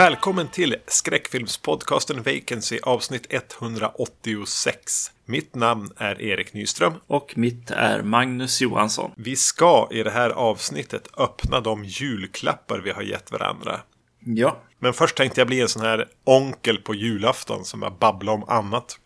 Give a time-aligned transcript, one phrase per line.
[0.00, 5.10] Välkommen till skräckfilmspodcasten Vacancy avsnitt 186.
[5.24, 6.92] Mitt namn är Erik Nyström.
[7.06, 9.10] Och mitt är Magnus Johansson.
[9.16, 13.80] Vi ska i det här avsnittet öppna de julklappar vi har gett varandra.
[14.24, 14.62] Ja.
[14.78, 18.44] Men först tänkte jag bli en sån här onkel på julafton som bara babblar om
[18.48, 18.98] annat.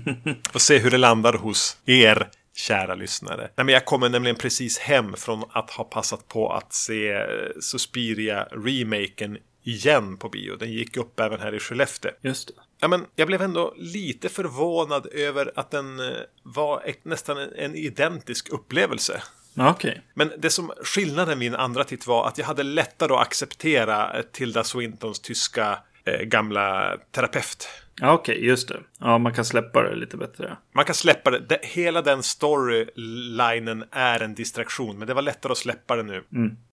[0.52, 3.50] Får se hur det landar hos er kära lyssnare.
[3.56, 7.26] Nej, men jag kommer nämligen precis hem från att ha passat på att se
[7.60, 10.56] Suspiria-remaken igen på bio.
[10.56, 12.10] Den gick upp även här i Skellefteå.
[12.20, 12.54] Just det.
[12.80, 17.52] Ja, men jag blev ändå lite förvånad över att den eh, var ett, nästan en,
[17.54, 19.22] en identisk upplevelse.
[19.56, 20.02] Okej.
[20.14, 24.18] Men det som skillnaden vid en andra titt var att jag hade lättare att acceptera
[24.18, 25.78] eh, Tilda Swintons tyska
[26.24, 27.68] gamla terapeut.
[28.00, 28.80] Ja, Okej, just det.
[28.98, 30.56] Ja, man kan släppa det lite bättre.
[30.74, 31.58] Man kan släppa det.
[31.62, 36.24] Hela den storylinen är en distraktion, men det var lättare att släppa det nu.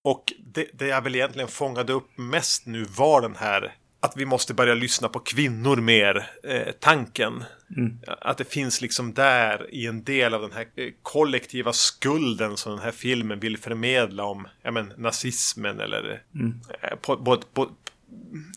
[0.03, 4.25] Och det, det jag väl egentligen fångade upp mest nu var den här att vi
[4.25, 7.43] måste börja lyssna på kvinnor mer, eh, tanken.
[8.07, 12.71] Att det finns liksom där i en del av den här eh, kollektiva skulden som
[12.71, 16.21] den här filmen vill förmedla om ja, men, nazismen eller
[16.81, 17.69] eh, på, på, på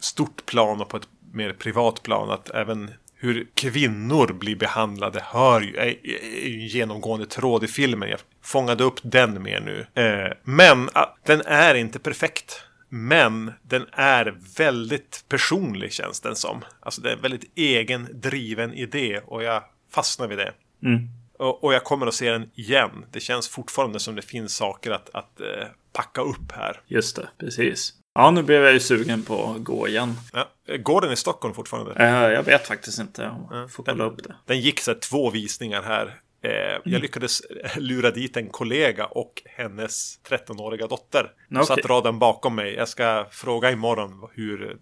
[0.00, 2.31] stort plan och på ett mer privat plan.
[2.31, 6.06] Att även hur kvinnor blir behandlade hör ju, är,
[6.44, 8.09] är ju en genomgående tråd i filmen.
[8.09, 10.03] Jag fångade upp den mer nu.
[10.03, 12.62] Eh, men ah, den är inte perfekt.
[12.89, 16.64] Men den är väldigt personlig känns den som.
[16.81, 20.53] Alltså det är en väldigt egen driven idé och jag fastnar vid det.
[20.82, 21.09] Mm.
[21.38, 23.05] Och, och jag kommer att se den igen.
[23.12, 26.81] Det känns fortfarande som det finns saker att, att eh, packa upp här.
[26.87, 27.94] Just det, precis.
[28.15, 30.17] Ja, nu blev jag ju sugen på att gå igen.
[30.33, 31.95] Ja, går den i Stockholm fortfarande?
[31.95, 33.31] Eh, jag vet faktiskt inte.
[33.50, 34.34] Jag får kolla upp det.
[34.47, 36.06] Den gick så här, två visningar här.
[36.45, 37.43] Eh, Jag lyckades
[37.77, 41.31] lura dit en kollega och hennes 13-åriga dotter.
[41.55, 41.67] Okej.
[41.67, 42.75] Satt raden bakom mig.
[42.75, 44.77] Jag ska fråga imorgon hur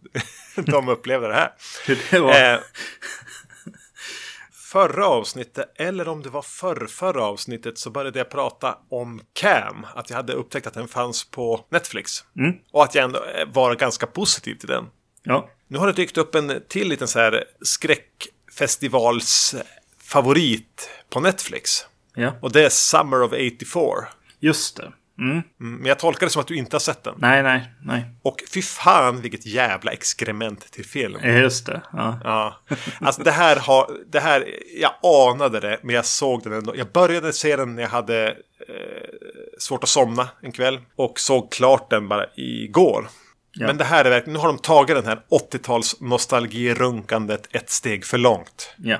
[0.56, 1.52] de upplevde det här.
[1.86, 2.52] Hur det var.
[2.52, 2.58] Eh,
[4.72, 9.86] förra avsnittet, eller om det var förr, förra avsnittet, så började jag prata om Cam.
[9.94, 12.24] Att jag hade upptäckt att den fanns på Netflix.
[12.36, 12.54] Mm.
[12.72, 14.86] Och att jag ändå eh, var ganska positiv till den.
[15.22, 15.48] Ja.
[15.68, 19.54] Nu har det dykt upp en till liten så här skräckfestivals
[19.98, 21.86] favorit på Netflix.
[22.14, 23.82] Ja, Och det är Summer of 84.
[24.40, 24.92] just det.
[25.20, 25.32] Mm.
[25.32, 25.42] Mm,
[25.76, 27.14] Men jag tolkar det som att du inte har sett den.
[27.18, 28.04] Nej, nej, nej.
[28.22, 31.20] Och fy fan vilket jävla exkrement till film.
[31.24, 31.82] Just det.
[31.92, 32.20] Ja.
[32.24, 32.56] Ja,
[33.00, 34.44] alltså det här har, det här,
[34.80, 34.92] jag
[35.30, 36.76] anade det, men jag såg den ändå.
[36.76, 38.34] Jag började se den när jag hade eh,
[39.58, 43.08] svårt att somna en kväll och såg klart den bara igår.
[43.52, 43.66] Ja.
[43.66, 45.20] Men det här är verkligen, nu har de tagit den här
[45.52, 48.74] 80-tals nostalgirunkandet ett steg för långt.
[48.76, 48.98] ja.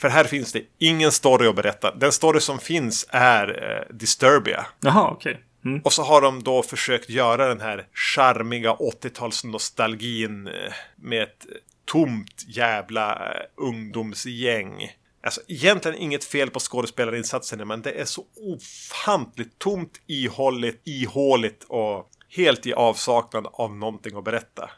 [0.00, 1.94] För här finns det ingen story att berätta.
[1.94, 3.48] Den story som finns är
[3.88, 4.66] eh, Disturbia.
[4.80, 5.40] Jaha, okej.
[5.64, 5.80] Mm.
[5.84, 11.46] Och så har de då försökt göra den här charmiga 80-talsnostalgin eh, med ett
[11.84, 14.96] tomt jävla eh, ungdomsgäng.
[15.24, 22.08] Alltså egentligen inget fel på skådespelarinsatserna men det är så ofantligt tomt, ihålligt, ihåligt och
[22.36, 24.70] helt i avsaknad av någonting att berätta.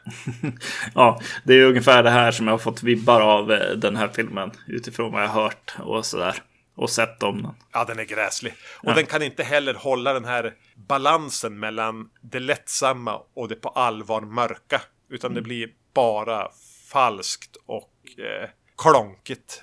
[0.95, 4.07] Ja, det är ungefär det här som jag har fått vibbar av eh, den här
[4.15, 4.51] filmen.
[4.67, 6.41] Utifrån vad jag har hört och sådär.
[6.75, 7.51] Och sett om den.
[7.73, 8.53] Ja, den är gräslig.
[8.83, 13.69] Och den kan inte heller hålla den här balansen mellan det lättsamma och det på
[13.69, 14.81] allvar mörka.
[15.09, 16.47] Utan det blir bara
[16.91, 19.61] falskt och eh, klonkigt.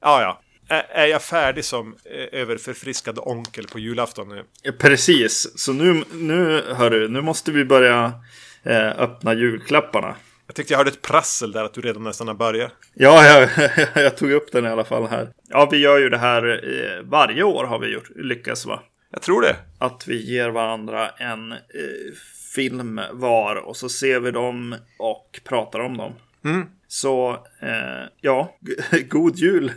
[0.00, 0.40] Ja, ja.
[0.68, 4.44] Ä- Är jag färdig som eh, överförfriskad onkel på julafton nu?
[4.62, 8.12] Ja, Precis, så nu, nu hörru, nu måste vi börja
[8.62, 10.16] eh, öppna julklapparna.
[10.52, 12.72] Jag tyckte jag hörde ett prassel där att du redan nästan har börjat.
[12.94, 13.24] Ja,
[13.56, 15.28] jag, jag tog upp den i alla fall här.
[15.48, 18.82] Ja, vi gör ju det här eh, varje år har vi gjort, lyckats va?
[19.10, 19.56] Jag tror det.
[19.78, 21.58] Att vi ger varandra en eh,
[22.54, 26.12] film var och så ser vi dem och pratar om dem.
[26.88, 28.56] Så eh, ja,
[29.08, 29.72] god jul.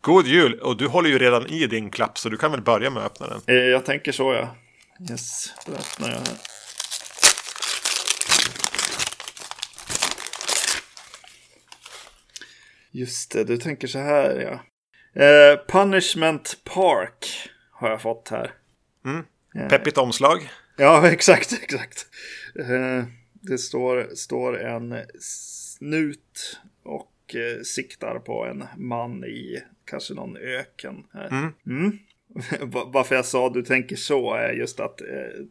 [0.00, 0.60] God jul!
[0.60, 3.12] Och du håller ju redan i din klapp så du kan väl börja med att
[3.12, 3.56] öppna den.
[3.56, 4.56] Eh, jag tänker så ja.
[5.10, 6.53] Yes, då öppnar jag här.
[12.94, 14.60] Just det, du tänker så här ja.
[15.22, 18.54] Eh, Punishment Park har jag fått här.
[19.68, 20.48] Peppigt omslag.
[20.76, 22.06] Ja, exakt, exakt.
[22.58, 30.36] Eh, det står, står en snut och eh, siktar på en man i kanske någon
[30.36, 31.04] öken.
[31.12, 31.26] Här.
[31.66, 31.98] Mm.
[32.72, 35.06] Va- Varför jag sa du tänker så är just att eh,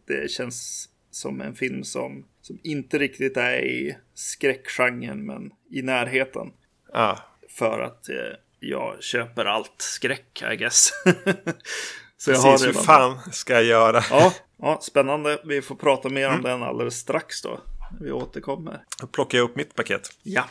[0.07, 6.51] det känns som en film som, som inte riktigt är i skräckgenren men i närheten.
[6.93, 7.19] Ja.
[7.55, 8.15] För att eh,
[8.59, 10.91] jag köper allt skräck, I guess.
[12.17, 14.03] så jag har Precis, hur fan ska jag göra?
[14.09, 15.41] Ja, ja, spännande.
[15.45, 17.61] Vi får prata mer om den alldeles strax då.
[18.01, 18.83] vi återkommer.
[18.97, 20.09] Då plockar jag upp mitt paket.
[20.23, 20.43] Ja.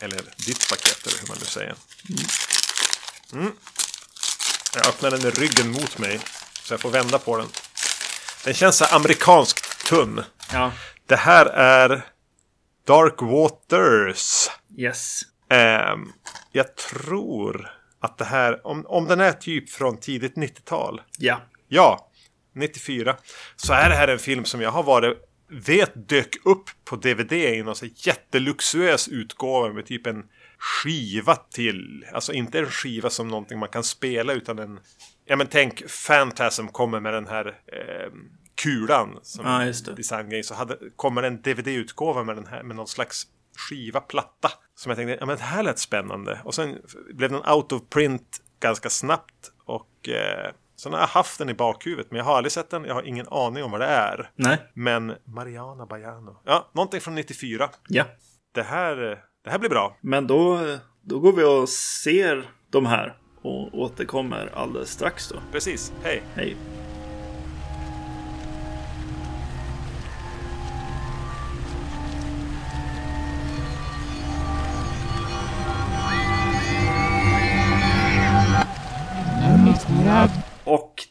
[0.00, 0.16] Eller
[0.46, 1.74] ditt paket, eller hur man nu säger.
[3.32, 3.52] Mm.
[4.74, 6.20] Jag öppnar den i ryggen mot mig.
[6.62, 7.48] Så jag får vända på den.
[8.44, 10.22] Den känns så här amerikanskt tunn.
[10.52, 10.72] Ja.
[11.06, 12.06] Det här är
[12.86, 14.48] Dark Waters.
[14.78, 15.22] Yes.
[15.48, 16.12] Ehm,
[16.52, 17.70] jag tror
[18.00, 21.02] att det här, om, om den är typ från tidigt 90-tal.
[21.18, 21.40] Ja.
[21.68, 22.10] Ja,
[22.54, 23.16] 94.
[23.56, 27.32] Så är det här en film som jag har varit, vet dök upp på DVD
[27.32, 30.24] i någon så jätteluxuös utgåva med typ en
[30.58, 32.06] skiva till.
[32.12, 34.80] Alltså inte en skiva som någonting man kan spela utan en...
[35.24, 38.12] Ja men tänk Phantasm kommer med den här eh,
[38.62, 40.42] kulan som Ja, designgrej.
[40.42, 44.50] Så hade, kommer en DVD-utgåva med den här med någon slags skiva, platta.
[44.74, 46.40] Som jag tänkte, ja men det här lät spännande.
[46.44, 46.78] Och sen
[47.14, 49.52] blev den out of print ganska snabbt.
[49.64, 52.10] Och eh, sen har jag haft den i bakhuvudet.
[52.10, 54.30] Men jag har aldrig sett den, jag har ingen aning om vad det är.
[54.34, 54.58] Nej.
[54.74, 56.40] Men Mariana Bajano.
[56.44, 57.70] Ja, någonting från 94.
[57.88, 58.04] Ja.
[58.54, 59.96] Det här, eh, det här blir bra.
[60.00, 60.60] Men då,
[61.02, 65.36] då går vi och ser de här och återkommer alldeles strax då.
[65.52, 66.22] Precis, hej.
[66.34, 66.56] Hej.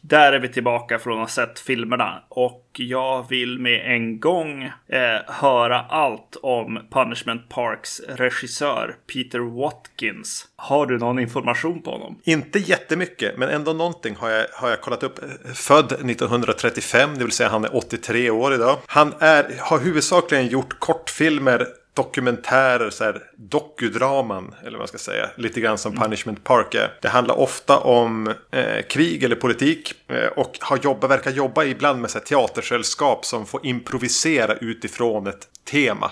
[0.08, 2.22] Där är vi tillbaka från att ha sett filmerna.
[2.28, 10.46] Och jag vill med en gång eh, höra allt om Punishment Parks regissör Peter Watkins.
[10.56, 12.20] Har du någon information på honom?
[12.24, 15.18] Inte jättemycket, men ändå någonting har jag, har jag kollat upp.
[15.54, 18.78] Född 1935, det vill säga han är 83 år idag.
[18.86, 25.30] Han är, har huvudsakligen gjort kortfilmer dokumentärer, så här, dokudraman, eller vad man ska säga.
[25.36, 26.98] Lite grann som Punishment Park är.
[27.02, 29.94] Det handlar ofta om eh, krig eller politik.
[30.08, 35.26] Eh, och har jobbat, verkar jobba ibland med så här, teatersällskap som får improvisera utifrån
[35.26, 36.10] ett tema.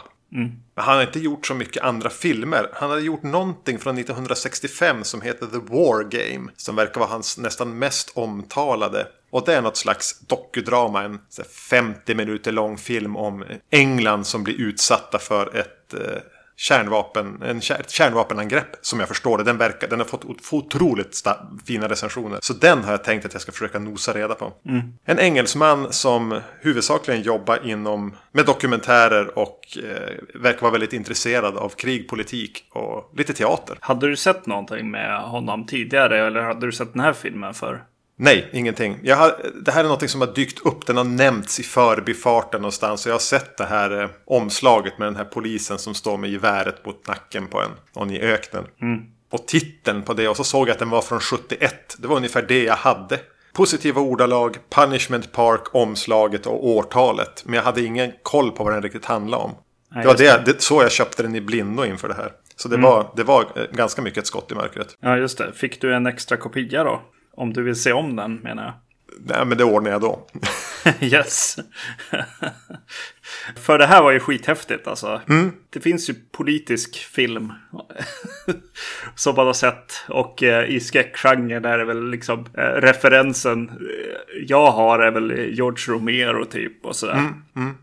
[0.75, 2.69] Men han har inte gjort så mycket andra filmer.
[2.73, 6.51] Han hade gjort någonting från 1965 som heter The War Game.
[6.57, 9.07] Som verkar vara hans nästan mest omtalade.
[9.35, 11.03] Och det är något slags dokudrama.
[11.03, 16.01] En så här 50 minuter lång film om England som blir utsatta för ett eh,
[16.57, 18.77] kärnvapen, en ett kärnvapenangrepp.
[18.81, 19.45] Som jag förstår det.
[19.45, 21.23] Den, verkar, den har fått otroligt
[21.67, 22.39] fina recensioner.
[22.43, 24.53] Så den har jag tänkt att jag ska försöka nosa reda på.
[25.05, 31.69] En engelsman som huvudsakligen jobbar inom med dokumentärer och eh, verkar vara väldigt intresserad av
[31.69, 33.79] krig, politik och lite teater.
[33.81, 37.85] Hade du sett någonting med honom tidigare eller hade du sett den här filmen för?
[38.17, 38.99] Nej, ingenting.
[39.03, 40.87] Jag har, det här är något som har dykt upp.
[40.87, 43.01] Den har nämnts i förbifarten någonstans.
[43.01, 46.31] Så jag har sett det här eh, omslaget med den här polisen som står med
[46.31, 47.71] geväret mot nacken på en.
[47.97, 48.65] Någon i öknen.
[49.31, 50.29] Och titeln på det.
[50.29, 51.97] Och så såg jag att den var från 71.
[51.99, 53.21] Det var ungefär det jag hade.
[53.53, 57.43] Positiva ordalag, Punishment Park, omslaget och årtalet.
[57.47, 59.55] Men jag hade ingen koll på vad den riktigt handlade om.
[59.95, 62.33] Nej, det var det, det, så jag köpte den i blindo inför det här.
[62.57, 64.97] Så det, var, det var eh, ganska mycket ett skott i mörkret.
[65.01, 65.53] Ja, just det.
[65.53, 67.03] Fick du en extra kopia då?
[67.37, 68.73] Om du vill se om den menar jag.
[69.19, 70.27] Nej, men det ordnar jag då.
[71.01, 71.57] yes.
[73.57, 75.21] För det här var ju skithäftigt alltså.
[75.71, 77.53] Det finns ju politisk film.
[79.15, 80.05] som man har sett.
[80.09, 83.75] Och eh, i skräckgenren är det väl liksom eh, referensen eh,
[84.47, 87.15] jag har är väl George Romero typ och sådär.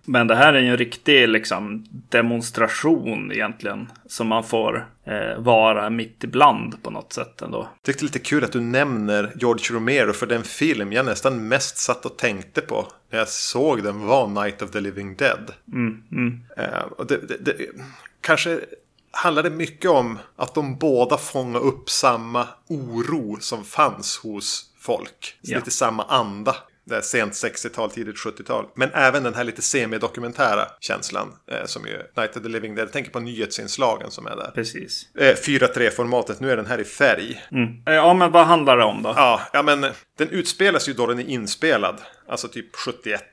[0.05, 3.87] Men det här är ju en riktig liksom demonstration egentligen.
[4.05, 7.69] Som man får eh, vara mitt ibland på något sätt ändå.
[7.85, 12.05] tyckte lite kul att du nämner George Romero för den film jag nästan mest satt
[12.05, 15.53] och tänkte på när jag såg den var Night of the Living Dead.
[16.57, 17.57] Eh, och det, det, det,
[18.21, 18.59] kanske
[19.11, 25.37] handlade mycket om att de båda fångade upp samma oro som fanns hos folk.
[25.41, 25.57] Ja.
[25.57, 26.55] Lite samma anda.
[26.83, 28.65] Det är sent 60-tal, tidigt 70-tal.
[28.75, 31.33] Men även den här lite semidokumentära känslan.
[31.51, 32.91] Eh, som ju Night of the Living Dead.
[32.91, 34.51] Tänker på nyhetsinslagen som är där.
[34.55, 35.15] Precis.
[35.15, 37.41] Eh, 4.3-formatet, nu är den här i färg.
[37.87, 39.13] Eh, Ja, men vad handlar det om då?
[39.15, 39.85] Ja, ja, men
[40.25, 42.01] den utspelas ju då den är inspelad.
[42.27, 43.23] Alltså typ 71.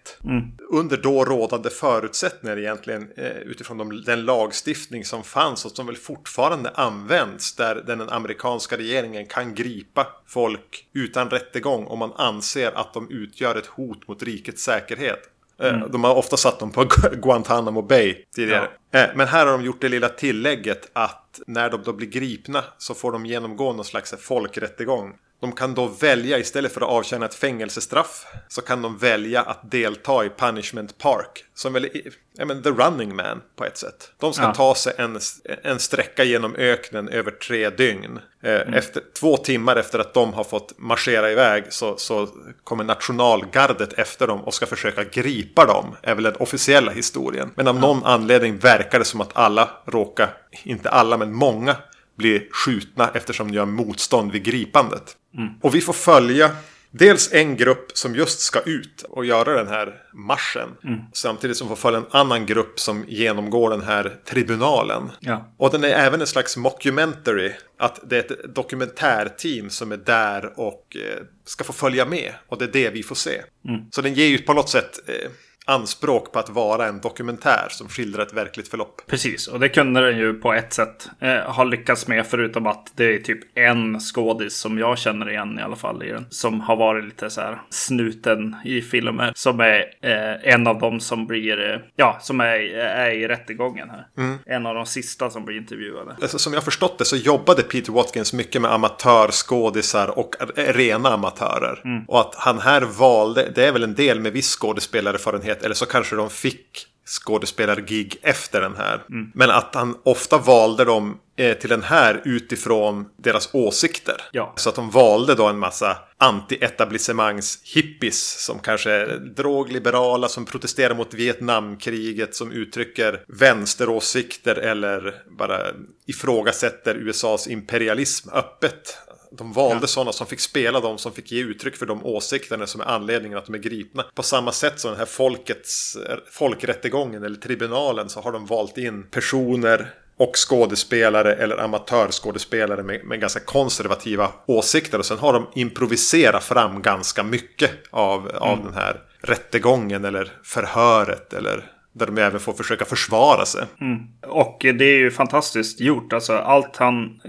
[0.70, 3.12] Under då rådande förutsättningar egentligen.
[3.16, 7.54] Eh, utifrån de, den lagstiftning som fanns och som väl fortfarande används.
[7.56, 13.56] Där den amerikanska regeringen kan gripa folk utan rättegång om man anser att de utgör
[13.56, 15.20] ett hot mot rikets säkerhet.
[15.62, 18.68] Eh, De har ofta satt dem på Gu- Guantanamo Bay tidigare.
[18.92, 22.64] Eh, Men här har de gjort det lilla tillägget att när de då blir gripna
[22.78, 25.14] så får de genomgå någon slags folkrättegång.
[25.40, 29.70] De kan då välja istället för att avtjäna ett fängelsestraff så kan de välja att
[29.70, 31.44] delta i Punishment Park.
[31.54, 31.90] Som väl är
[32.38, 34.12] ja, men The Running Man på ett sätt.
[34.18, 34.54] De ska ja.
[34.54, 35.20] ta sig en,
[35.62, 38.20] en sträcka genom öknen över tre dygn.
[38.42, 38.74] Eh, mm.
[38.74, 42.28] Efter, två timmar efter att de har fått marschera iväg så, så
[42.64, 45.96] kommer nationalgardet efter dem och ska försöka gripa dem.
[46.02, 47.50] är väl den officiella historien.
[47.54, 47.80] Men av ja.
[47.80, 51.76] någon anledning verkar det som att alla råkar, inte alla men många
[52.18, 55.16] blir skjutna eftersom de gör motstånd vid gripandet.
[55.36, 55.50] Mm.
[55.62, 56.50] Och vi får följa
[56.90, 60.68] Dels en grupp som just ska ut och göra den här marschen.
[60.84, 61.00] Mm.
[61.12, 65.10] Samtidigt som får följa en annan grupp som genomgår den här tribunalen.
[65.20, 65.52] Ja.
[65.56, 67.52] Och den är även en slags mockumentary.
[67.78, 72.32] Att det är ett dokumentärteam som är där och eh, ska få följa med.
[72.48, 73.42] Och det är det vi får se.
[73.68, 73.80] Mm.
[73.90, 75.30] Så den ger ju på något sätt eh,
[75.68, 79.02] anspråk på att vara en dokumentär som skildrar ett verkligt förlopp.
[79.06, 82.92] Precis, och det kunde den ju på ett sätt eh, ha lyckats med förutom att
[82.96, 86.26] det är typ en skådis som jag känner igen i alla fall i den.
[86.30, 89.32] Som har varit lite så här snuten i filmer.
[89.34, 93.90] Som är eh, en av dem som blir, eh, ja, som är, är i rättegången
[93.90, 94.06] här.
[94.18, 94.38] Mm.
[94.46, 96.16] En av de sista som blir intervjuade.
[96.22, 101.80] Alltså, som jag förstått det så jobbade Peter Watkins mycket med amatörskådisar och rena amatörer.
[101.84, 102.04] Mm.
[102.08, 105.74] Och att han här valde, det är väl en del med viss skådespelarerfarenhet erfarenhet eller
[105.74, 109.04] så kanske de fick skådespelargig efter den här.
[109.10, 109.30] Mm.
[109.34, 114.22] Men att han ofta valde dem eh, till den här utifrån deras åsikter.
[114.32, 114.52] Ja.
[114.56, 121.14] Så att de valde då en massa anti-etablissemangs-hippies som kanske är drogliberala, som protesterar mot
[121.14, 125.60] Vietnamkriget, som uttrycker vänsteråsikter eller bara
[126.06, 128.98] ifrågasätter USAs imperialism öppet
[129.30, 129.86] de valde ja.
[129.86, 133.38] sådana som fick spela de som fick ge uttryck för de åsikterna som är anledningen
[133.38, 134.04] att de är gripna.
[134.14, 135.96] På samma sätt som den här folkets,
[136.30, 143.20] folkrättegången eller tribunalen så har de valt in personer och skådespelare eller amatörskådespelare med, med
[143.20, 144.98] ganska konservativa åsikter.
[144.98, 148.64] Och sen har de improviserat fram ganska mycket av, av mm.
[148.64, 153.64] den här rättegången eller förhöret eller där de även får försöka försvara sig.
[153.80, 153.98] Mm.
[154.22, 156.12] Och det är ju fantastiskt gjort.
[156.12, 157.20] Alltså allt han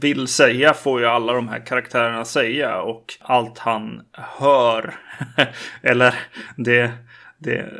[0.00, 2.80] vill säga får ju alla de här karaktärerna säga.
[2.80, 4.94] Och allt han hör.
[5.82, 6.14] eller
[6.56, 6.92] det,
[7.38, 7.70] det,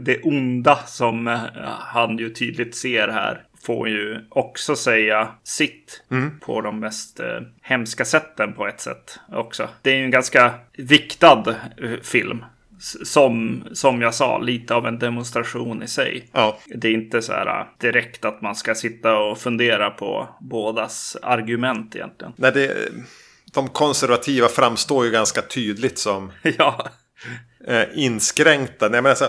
[0.00, 1.38] det onda som
[1.78, 3.42] han ju tydligt ser här.
[3.62, 6.40] Får ju också säga sitt mm.
[6.40, 9.68] på de mest eh, hemska sätten på ett sätt också.
[9.82, 12.44] Det är ju en ganska viktad eh, film
[13.04, 16.28] som, som jag sa, lite av en demonstration i sig.
[16.32, 16.58] Ja.
[16.66, 21.16] Det är inte så här äh, direkt att man ska sitta och fundera på bådas
[21.22, 22.32] argument egentligen.
[22.36, 22.88] Nej, det,
[23.52, 26.88] de konservativa framstår ju ganska tydligt som ja.
[27.66, 28.88] eh, inskränkta.
[28.88, 29.28] Nej, men alltså,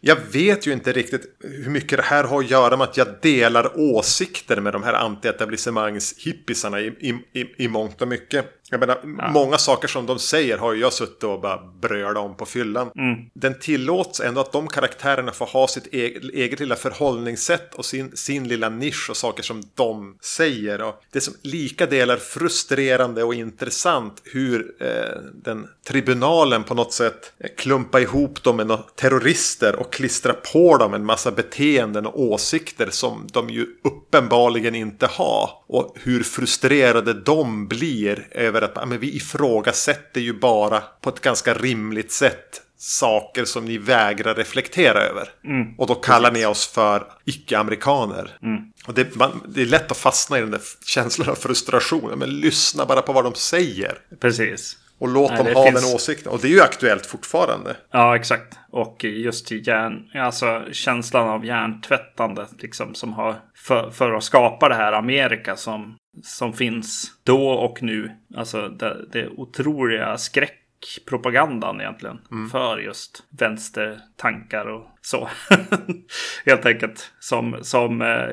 [0.00, 3.06] jag vet ju inte riktigt hur mycket det här har att göra med att jag
[3.22, 8.46] delar åsikter med de här anti-etablissemangs-hippisarna i, i, i, i mångt och mycket.
[8.72, 9.30] Jag menar, ja.
[9.30, 12.90] många saker som de säger har ju jag suttit och bara brölat om på fyllan.
[12.96, 13.16] Mm.
[13.34, 18.16] Den tillåts ändå att de karaktärerna får ha sitt eget, eget lilla förhållningssätt och sin,
[18.16, 20.82] sin lilla nisch och saker som de säger.
[20.82, 26.92] Och det är som lika delar frustrerande och intressant hur eh, den tribunalen på något
[26.92, 32.88] sätt klumpar ihop dem med terrorister och klistrar på dem en massa beteenden och åsikter
[32.90, 35.50] som de ju uppenbarligen inte har.
[35.66, 41.54] Och hur frustrerade de blir över att men vi ifrågasätter ju bara på ett ganska
[41.54, 45.28] rimligt sätt saker som ni vägrar reflektera över.
[45.44, 48.36] Mm, och då kallar ni oss för icke-amerikaner.
[48.42, 48.62] Mm.
[48.86, 52.18] Och det, man, det, är lätt att fastna i den där känslan av frustration.
[52.18, 53.98] Men lyssna bara på vad de säger.
[54.20, 54.76] Precis.
[55.02, 55.84] Och låt Nej, dem ha finns...
[55.84, 56.32] den åsikten.
[56.32, 57.76] Och det är ju aktuellt fortfarande.
[57.90, 58.58] Ja, exakt.
[58.70, 62.46] Och just hjärn, alltså känslan av hjärntvättande.
[62.58, 67.82] Liksom, som har för, för att skapa det här Amerika som, som finns då och
[67.82, 68.10] nu.
[68.36, 72.18] Alltså det, det otroliga skräckpropagandan egentligen.
[72.30, 72.50] Mm.
[72.50, 75.28] För just vänstertankar och så.
[76.46, 77.12] Helt enkelt.
[77.20, 78.26] Som, som eh,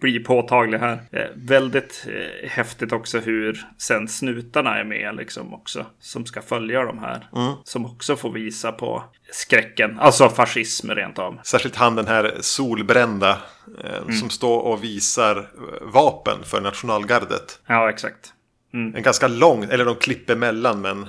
[0.00, 0.98] blir påtaglig här.
[1.12, 5.86] Eh, väldigt eh, häftigt också hur sen snutarna är med liksom också.
[6.00, 7.28] Som ska följa de här.
[7.36, 7.52] Mm.
[7.64, 9.98] Som också får visa på skräcken.
[9.98, 11.40] Alltså fascism rent av.
[11.44, 13.38] Särskilt han den här solbrända.
[13.84, 14.12] Eh, mm.
[14.12, 17.60] Som står och visar eh, vapen för nationalgardet.
[17.66, 18.32] Ja, exakt.
[18.74, 18.94] Mm.
[18.94, 21.06] En ganska lång, eller de klipper emellan men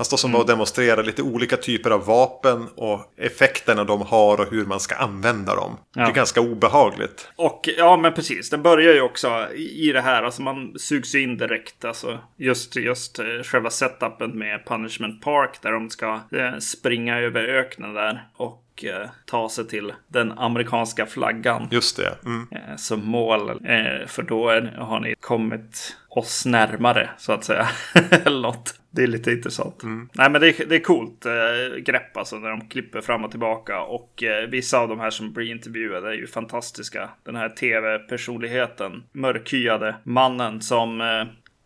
[0.00, 0.40] han står som mm.
[0.40, 4.94] och demonstrerar lite olika typer av vapen och effekterna de har och hur man ska
[4.94, 5.76] använda dem.
[5.94, 6.04] Ja.
[6.04, 7.28] Det är ganska obehagligt.
[7.36, 8.50] Och ja, men precis.
[8.50, 10.22] Det börjar ju också i det här.
[10.22, 11.84] Alltså man sugs in direkt.
[11.84, 17.44] Alltså just, just eh, själva setupen med Punishment Park där de ska eh, springa över
[17.44, 18.28] öknen där.
[18.36, 21.68] Och och eh, ta sig till den amerikanska flaggan.
[21.70, 22.16] Just det.
[22.24, 22.48] Mm.
[22.50, 23.50] Eh, som mål.
[23.50, 27.68] Eh, för då har ni kommit oss närmare så att säga.
[28.24, 28.74] Eller något.
[28.90, 29.82] Det är lite intressant.
[29.82, 30.08] Mm.
[30.12, 33.30] Nej men det är, det är coolt eh, grepp alltså när de klipper fram och
[33.30, 33.80] tillbaka.
[33.80, 37.10] Och eh, vissa av de här som blir intervjuade är ju fantastiska.
[37.24, 39.02] Den här tv-personligheten.
[39.12, 41.00] Mörkhyade mannen som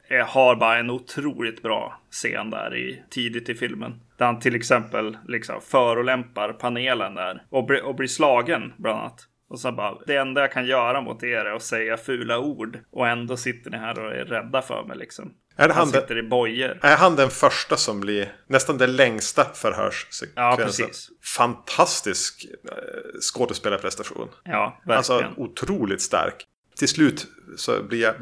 [0.09, 4.01] eh, har bara en otroligt bra scen där i, tidigt i filmen.
[4.17, 7.43] Där han till exempel liksom förolämpar panelen där.
[7.51, 9.29] Och, bli, och blir slagen bland annat.
[9.49, 12.79] Och så bara, det enda jag kan göra mot er är att säga fula ord.
[12.91, 15.33] Och ändå sitter ni här och är rädda för mig liksom.
[15.57, 16.79] Är han, han sitter i bojor.
[16.83, 20.45] Är han den första som blir nästan den längsta förhörssekvensen?
[20.45, 21.11] Ja, precis.
[21.37, 24.29] Fantastisk eh, skådespelarprestation.
[24.45, 24.97] Ja, verkligen.
[24.97, 26.47] Alltså otroligt stark.
[26.77, 28.15] Till slut så blir jag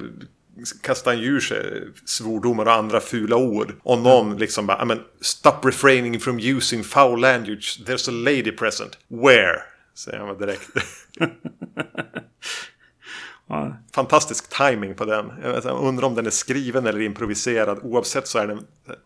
[0.82, 3.74] kastar han ur sig svordomar och andra fula ord.
[3.82, 7.80] Och någon liksom bara, men stop refraining from using foul language.
[7.86, 8.98] There's a lady present.
[9.08, 9.62] Where?
[9.94, 10.70] Säger han direkt.
[13.94, 15.32] Fantastisk timing på den.
[15.42, 17.78] Jag undrar om den är skriven eller improviserad.
[17.82, 18.60] Oavsett så är den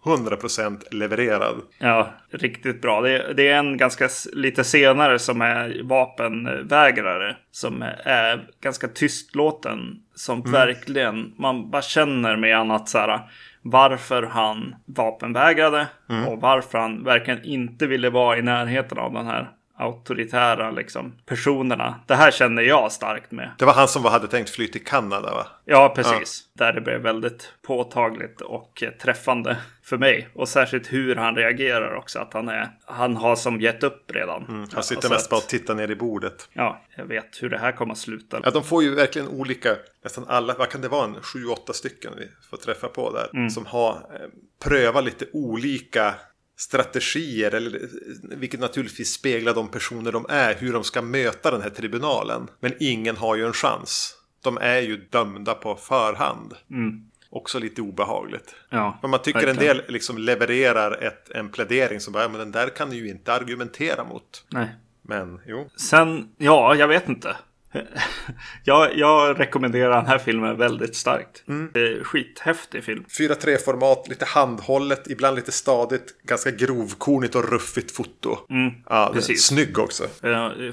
[0.05, 1.55] 100% levererad.
[1.79, 3.00] Ja, riktigt bra.
[3.00, 7.37] Det är, det är en ganska lite senare som är vapenvägrare.
[7.50, 9.79] Som är ganska tystlåten.
[10.15, 10.53] Som mm.
[10.53, 13.21] verkligen, man bara känner med han att så här,
[13.62, 15.87] varför han vapenvägrade.
[16.11, 16.29] Mm.
[16.29, 22.00] Och varför han verkligen inte ville vara i närheten av den här auktoritära liksom, personerna.
[22.06, 23.50] Det här känner jag starkt med.
[23.59, 25.47] Det var han som hade tänkt fly till Kanada va?
[25.64, 26.49] Ja, precis.
[26.54, 26.64] Ja.
[26.64, 30.28] Där det blev väldigt påtagligt och träffande för mig.
[30.35, 32.18] Och särskilt hur han reagerar också.
[32.18, 34.45] Att han, är, han har som gett upp redan.
[34.49, 36.49] Mm, han sitter alltså mest bara och tittar ner i bordet.
[36.52, 38.40] Ja, jag vet hur det här kommer att sluta.
[38.45, 41.73] Ja, de får ju verkligen olika, nästan alla, vad kan det vara, en sju, åtta
[41.73, 43.30] stycken vi får träffa på där.
[43.35, 43.50] Mm.
[43.50, 44.28] Som har eh,
[44.64, 46.14] prövat lite olika
[46.56, 47.88] strategier, eller,
[48.36, 52.48] vilket naturligtvis speglar de personer de är, hur de ska möta den här tribunalen.
[52.60, 54.14] Men ingen har ju en chans.
[54.42, 56.54] De är ju dömda på förhand.
[56.71, 57.02] Mm.
[57.30, 58.54] Också lite obehagligt.
[58.69, 59.71] Ja, men man tycker verkligen.
[59.71, 63.08] en del liksom levererar ett, en plädering som bara, men den där kan du ju
[63.08, 64.45] inte argumentera mot.
[64.49, 64.69] Nej.
[65.02, 65.71] Men jo.
[65.76, 67.36] Sen, ja, jag vet inte.
[68.65, 71.45] jag, jag, rekommenderar den här filmen väldigt starkt.
[71.49, 71.71] Mm.
[72.04, 73.04] skithäftig film.
[73.08, 78.39] 4.3-format, lite handhållet, ibland lite stadigt, ganska grovkornigt och ruffigt foto.
[78.50, 79.47] Mm, ja, precis.
[79.47, 80.04] Snygg också.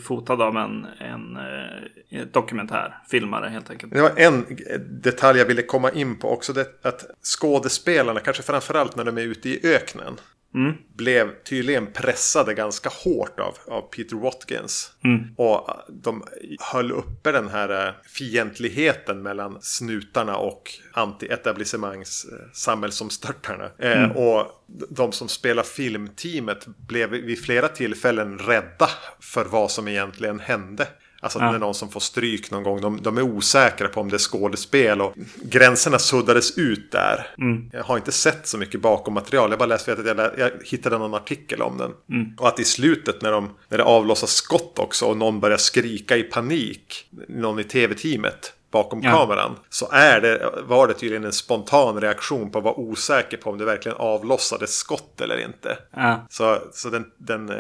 [0.02, 1.38] Fotad av en, en,
[2.10, 3.94] en eh, dokumentär, filmare helt enkelt.
[3.94, 4.46] Det var en
[5.02, 6.54] detalj jag ville komma in på också.
[6.54, 10.18] Det, att skådespelarna, kanske framförallt när de är ute i öknen.
[10.56, 10.74] Mm.
[10.96, 14.92] Blev tydligen pressade ganska hårt av, av Peter Watkins.
[15.04, 15.22] Mm.
[15.38, 16.24] Och de
[16.60, 23.72] höll uppe den här eh, fientligheten mellan snutarna och anti-etablissemangs eh, samhällsomstörtarna.
[23.80, 24.12] Eh, mm.
[24.12, 28.89] och de som spelar filmteamet blev vid flera tillfällen rädda
[29.20, 30.88] för vad som egentligen hände.
[31.24, 31.52] Alltså ja.
[31.52, 32.82] när någon som får stryk någon gång.
[32.82, 35.02] De, de, är osäkra på om det är skådespel.
[35.02, 37.28] Och gränserna suddades ut där.
[37.38, 37.70] Mm.
[37.74, 39.50] Jag har inte sett så mycket bakom material.
[39.50, 41.92] Jag bara läste att jag, jag hittade någon artikel om den.
[42.10, 42.36] Mm.
[42.38, 45.06] Och att i slutet när, de, när det avlossas skott också.
[45.06, 47.10] Och någon börjar skrika i panik.
[47.28, 49.12] Någon i tv-teamet bakom ja.
[49.12, 49.56] kameran.
[49.70, 53.58] Så är det, var det tydligen en spontan reaktion på att vara osäker på om
[53.58, 55.78] det verkligen avlossades skott eller inte.
[55.96, 56.28] Ja.
[56.30, 57.56] Så, så den, den eh,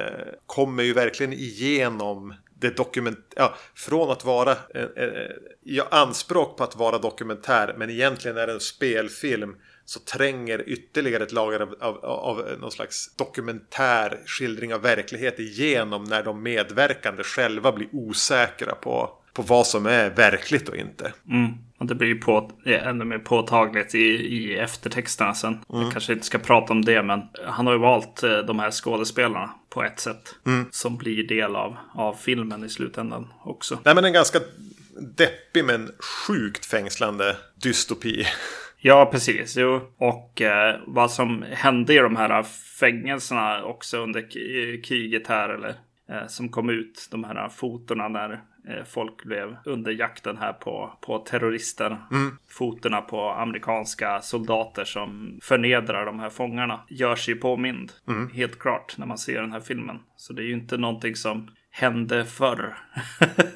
[0.45, 5.29] kommer ju verkligen igenom det dokument, ja, från att vara eh, eh,
[5.63, 11.23] ja, anspråk på att vara dokumentär men egentligen är det en spelfilm så tränger ytterligare
[11.23, 17.23] ett lager av, av, av någon slags dokumentär skildring av verklighet igenom när de medverkande
[17.23, 21.13] själva blir osäkra på, på vad som är verkligt och inte.
[21.29, 21.53] Mm.
[21.77, 25.59] Och det blir ju på, ännu mer påtagligt i, i eftertexterna sen.
[25.69, 25.81] Mm.
[25.81, 28.71] Jag kanske inte ska prata om det, men han har ju valt eh, de här
[28.71, 30.35] skådespelarna på ett sätt.
[30.45, 30.65] Mm.
[30.71, 33.79] Som blir del av, av filmen i slutändan också.
[33.83, 34.39] Nej, men en ganska
[35.17, 35.91] deppig men
[36.27, 38.25] sjukt fängslande dystopi.
[38.77, 39.57] Ja, precis.
[39.57, 39.81] Jo.
[39.97, 42.43] Och eh, vad som hände i de här
[42.79, 44.31] fängelserna också under
[44.83, 45.75] kriget här, eller eh,
[46.27, 51.19] som kom ut, de här fotorna när Eh, folk blev under jakten här på, på
[51.19, 52.01] terrorister.
[52.11, 52.37] Mm.
[52.49, 57.91] Fotorna på amerikanska soldater som förnedrar de här fångarna gör sig påmind.
[58.07, 58.29] Mm.
[58.29, 59.99] Helt klart när man ser den här filmen.
[60.15, 62.77] Så det är ju inte någonting som hände förr.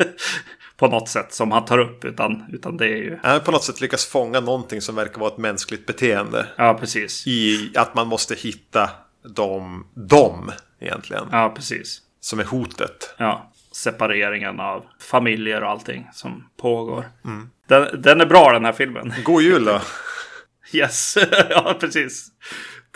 [0.77, 2.05] på något sätt som han tar upp.
[2.05, 3.19] Utan, utan det är ju...
[3.23, 6.47] Han på något sätt lyckas fånga någonting som verkar vara ett mänskligt beteende.
[6.57, 7.27] Ja, precis.
[7.27, 8.89] I att man måste hitta
[9.35, 11.23] dem, dem egentligen.
[11.31, 12.01] Ja, precis.
[12.27, 13.15] Som är hotet.
[13.17, 17.05] Ja separeringen av familjer och allting som pågår.
[17.25, 17.49] Mm.
[17.67, 19.13] Den, den, är bra den här filmen.
[19.23, 19.81] God jul då!
[20.71, 21.17] yes,
[21.49, 22.27] ja precis.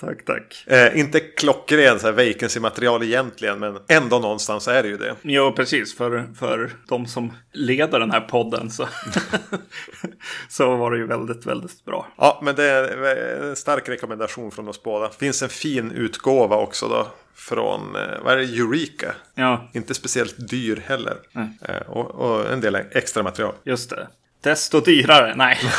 [0.01, 0.63] Tack, tack.
[0.67, 5.15] Eh, inte klockren så här vacancy-material egentligen, men ändå någonstans är det ju det.
[5.21, 5.97] Jo, precis.
[5.97, 8.87] För, för de som leder den här podden så,
[10.49, 12.07] så var det ju väldigt, väldigt bra.
[12.17, 15.09] Ja, men det är en stark rekommendation från oss båda.
[15.09, 17.07] Finns en fin utgåva också då.
[17.35, 19.15] Från, eh, vad är det, Eureka?
[19.35, 21.17] Ja, Inte speciellt dyr heller.
[21.31, 21.57] Nej.
[21.61, 23.53] Eh, och, och en del extra material.
[23.63, 24.07] just det.
[24.43, 25.33] Desto dyrare.
[25.35, 25.59] Nej.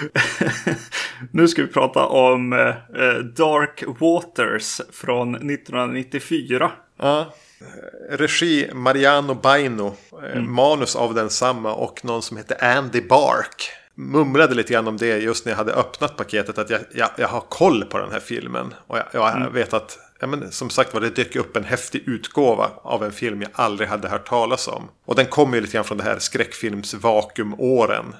[1.30, 6.72] nu ska vi prata om eh, Dark Waters från 1994.
[6.98, 7.20] Ja.
[7.60, 9.94] Eh, Regi Mariano Baino.
[10.34, 13.70] Eh, Manus av densamma och någon som heter Andy Bark.
[13.94, 16.58] Mumlade lite grann om det just när jag hade öppnat paketet.
[16.58, 18.74] Att jag, jag, jag har koll på den här filmen.
[18.86, 22.02] Och jag, jag vet att, ja, men, som sagt var det dök upp en häftig
[22.06, 24.88] utgåva av en film jag aldrig hade hört talas om.
[25.04, 28.14] Och den kommer ju lite grann från det här skräckfilmsvakuumåren.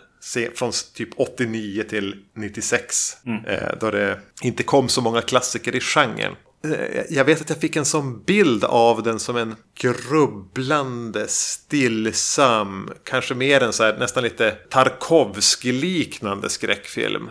[0.54, 3.16] Från typ 89 till 96.
[3.46, 6.33] Eh, då det inte kom så många klassiker i genren.
[6.64, 12.90] Eh, Jag vet att jag fick en sån bild av den som en grubblande, stillsam,
[13.04, 17.30] kanske mer en så här nästan lite Tarkovsky-liknande skräckfilm.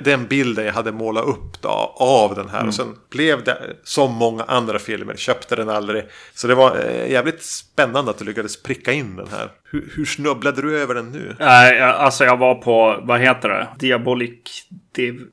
[0.00, 2.66] Den bilden jag hade målat upp då, av den här.
[2.66, 5.16] Och sen blev det som många andra filmer.
[5.16, 6.04] Köpte den aldrig.
[6.34, 9.48] Så det var eh, jävligt spännande att du lyckades pricka in den här.
[9.70, 11.36] Hur, hur snubblade du över den nu?
[11.38, 13.68] Nej, jag- alltså jag var på, vad heter det?
[13.78, 14.66] Diabolic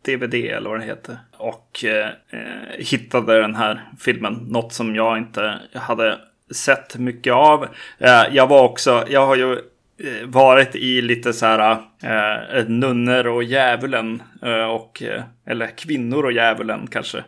[0.05, 1.17] DVD eller vad det heter.
[1.37, 4.33] Och eh, eh, hittade den här filmen.
[4.33, 6.19] Något som jag inte hade
[6.55, 7.67] sett mycket av.
[7.99, 9.57] Eh, jag var också, jag har ju
[10.25, 16.31] varit i lite så här eh, nunnor och djävulen eh, och eh, eller kvinnor och
[16.31, 17.23] djävulen kanske eh,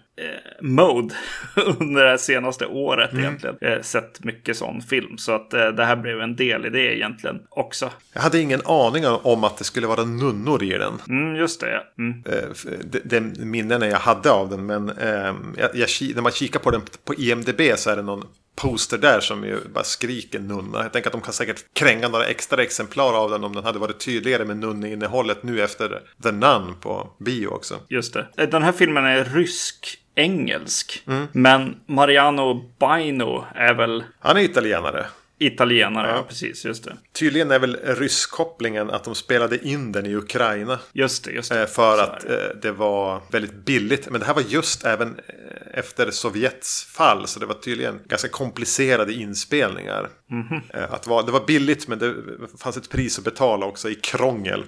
[0.62, 1.15] mode
[1.79, 3.55] under det senaste året egentligen.
[3.62, 6.95] Eh, sett mycket sån film så att eh, det här blev en del i det
[6.97, 7.89] egentligen också.
[8.13, 10.93] Jag hade ingen aning om att det skulle vara nunnor i den.
[11.09, 11.81] Mm, just det.
[11.97, 12.23] Mm.
[12.25, 14.65] eh, f- de- Den minnen jag hade av den.
[14.65, 18.25] Men eh, jag, jag, när man kikar på den på IMDB så är det någon
[18.55, 20.83] poster där som ju bara skriker nunna.
[20.83, 23.79] Jag tänker att de kan säkert kränga några extra exemplar av den om den hade
[23.79, 27.75] varit tydligare med nunneinnehållet nu efter The Nun på bio också.
[27.87, 28.27] Just det.
[28.37, 31.03] Eh, Den här filmen är rysk-engelsk.
[31.31, 35.05] Men Mariano Baino är väl Han är italienare.
[35.45, 36.08] Italienare.
[36.12, 36.23] Ja.
[36.29, 36.97] Precis, just det.
[37.13, 40.79] Tydligen är väl rysskopplingen att de spelade in den i Ukraina.
[40.93, 41.62] Just det, just det.
[41.62, 42.49] Eh, För att det.
[42.49, 44.10] eh, det var väldigt billigt.
[44.10, 47.27] Men det här var just även eh, efter Sovjets fall.
[47.27, 50.10] Så det var tydligen ganska komplicerade inspelningar.
[50.32, 50.62] Mhm.
[50.73, 52.13] Eh, Att det var billigt men det
[52.60, 54.63] fanns ett pris att betala också i krångel.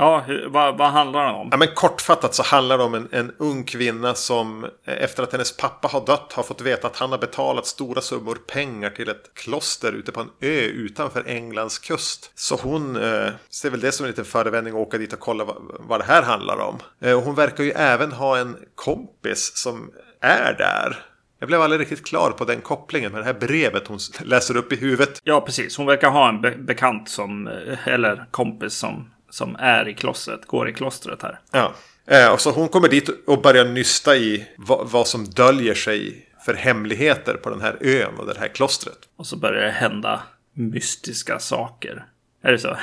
[0.00, 1.48] Ja, vad, vad handlar den om?
[1.50, 5.32] Ja, men kortfattat så handlar det om en, en ung kvinna som eh, efter att
[5.32, 9.08] hennes pappa har dött har fått veta att han har betalat stora summor pengar till
[9.08, 12.32] ett kloster ute på en ö utanför Englands kust.
[12.34, 15.44] Så hon eh, ser väl det som en liten förevändning att åka dit och kolla
[15.44, 16.78] vad, vad det här handlar om.
[17.00, 21.04] Eh, hon verkar ju även ha en kompis som är där.
[21.40, 24.72] Jag blev aldrig riktigt klar på den kopplingen med det här brevet hon läser upp
[24.72, 25.20] i huvudet.
[25.24, 25.76] Ja, precis.
[25.76, 30.46] Hon verkar ha en be bekant som, eh, eller kompis som, som är i klostret,
[30.46, 31.40] går i klostret här.
[31.50, 31.74] Ja.
[32.06, 36.28] Eh, och så hon kommer dit och börjar nysta i vad, vad som döljer sig
[36.44, 38.98] för hemligheter på den här ön och det här klostret.
[39.16, 42.04] Och så börjar det hända mystiska saker.
[42.42, 42.76] Är det så?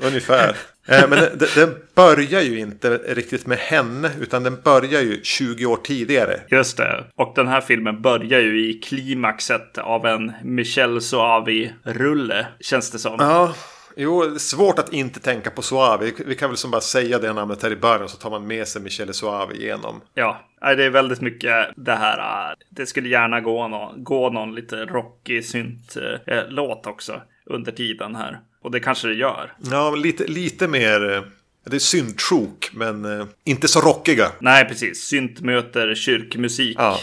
[0.00, 0.56] Ungefär.
[0.88, 5.66] Eh, men den, den börjar ju inte riktigt med henne utan den börjar ju 20
[5.66, 6.40] år tidigare.
[6.50, 7.04] Just det.
[7.14, 13.16] Och den här filmen börjar ju i klimaxet av en Michel Soavi-rulle, känns det som.
[13.18, 13.54] Ja,
[13.98, 16.12] jo, svårt att inte tänka på Suave.
[16.26, 18.68] Vi- kan väl som bara säga det namnet här i början så tar man med
[18.68, 20.00] sig Michele Suave igenom.
[20.14, 22.50] Ja, det är väldigt mycket det här.
[22.50, 28.40] äh, Det skulle gärna gå någon, gå någon lite rockig synt-låt också under tiden här.
[28.62, 29.52] Och det kanske det gör.
[29.70, 31.12] Ja, lite, lite mer...
[31.14, 31.22] eh,
[31.70, 34.32] Det är syntsjok, men inte så rockiga.
[34.40, 35.04] Nej, precis.
[35.04, 36.76] Synt möter kyrkmusik.
[36.80, 36.98] Ja.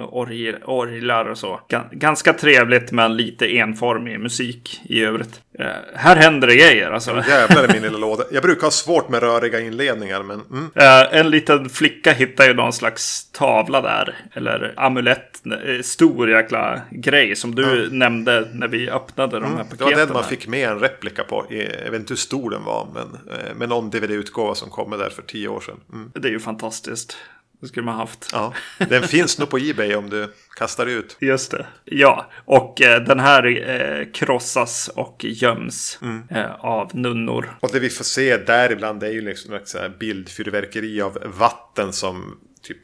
[0.00, 1.60] Eh, orgel, orglar och så.
[1.68, 5.40] Gan, ganska trevligt men lite enformig musik i övrigt.
[5.58, 7.22] Eh, här händer det grejer alltså.
[7.28, 8.24] Jävlar i min lilla låda.
[8.32, 10.40] Jag brukar ha svårt med röriga inledningar, men...
[10.50, 10.70] Mm.
[10.74, 14.16] Eh, en liten flicka hittar ju någon slags tavla där.
[14.32, 15.42] Eller amulett.
[15.46, 19.66] eh, Stor jäkla grej som du nämnde när vi öppnade de här Mm.
[19.70, 19.98] Det paketen.
[19.98, 21.46] var den man fick med en replika på.
[21.84, 23.02] Jag vet inte hur stor den var, men
[23.38, 25.80] eh, med någon DVD-utgåva som kom där för tio år sedan.
[25.92, 26.10] Mm.
[26.14, 27.16] Det är ju fantastiskt.
[27.60, 28.28] Det skulle man haft.
[28.32, 31.16] Ja, den finns nog på Ebay om du kastar ut.
[31.20, 31.66] Just det.
[31.84, 36.22] Ja, och eh, den här eh, krossas och göms Mm.
[36.30, 37.56] eh, av nunnor.
[37.60, 42.38] Och det vi får se där ibland är ju liksom ett bildfyrverkeri av vatten som
[42.62, 42.78] typ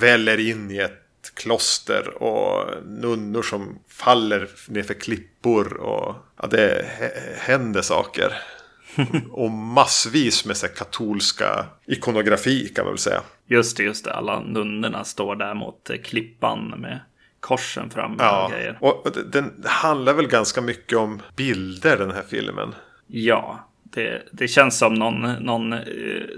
[0.00, 0.98] väller in i ett
[1.34, 8.34] kloster och nunnor som faller nerför klippor och ja, det hä- händer saker.
[9.30, 13.20] Och massvis med så katolska ikonografi kan man väl säga.
[13.46, 14.12] Just det, just det.
[14.14, 17.00] Alla nunnorna står där mot eh, klippan med
[17.40, 18.78] korsen framme Ja, och grejer.
[18.80, 22.74] och den handlar väl ganska mycket om bilder den här filmen.
[23.06, 25.80] Ja, det, det känns som någon, någon eh,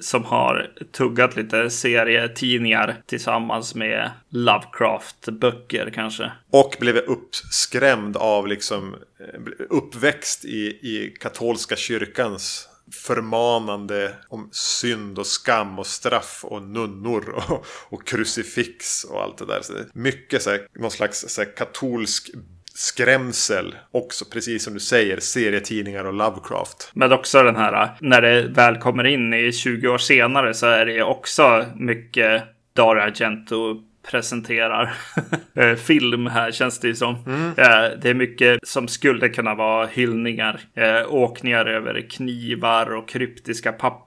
[0.01, 6.33] som har tuggat lite serietidningar tillsammans med Lovecraft-böcker kanske.
[6.51, 15.27] Och blev uppskrämd av liksom eh, uppväxt i, i katolska kyrkans förmanande om synd och
[15.27, 19.61] skam och straff och nunnor och, och krucifix och allt det där.
[19.63, 22.31] Så mycket så här, någon slags så här, katolsk
[22.75, 26.91] skrämsel också, precis som du säger, serietidningar och Lovecraft.
[26.95, 30.87] Men också den här, när det väl kommer in i 20 år senare så är
[30.87, 32.43] det också mycket
[32.77, 34.95] Dario Argento presenterar
[35.55, 37.15] eh, film här känns det ju som.
[37.57, 40.61] Eh, Det är mycket som skulle kunna vara hyllningar.
[40.75, 44.04] Eh, Åkningar över knivar och kryptiska papper